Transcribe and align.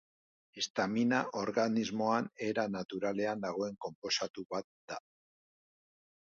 Histamina 0.61 1.19
organismoan 1.41 2.31
era 2.47 2.65
naturalean 2.77 3.45
dagoen 3.47 3.79
konposatu 3.87 4.49
bat 4.57 4.69
da. 4.95 5.01